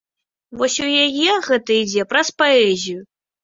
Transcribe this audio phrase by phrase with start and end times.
[0.61, 3.01] Вось у яе гэта ідзе праз паэзію.